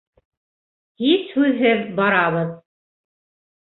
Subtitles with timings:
[1.03, 2.61] —Һис һүҙһеҙ барабыҙ.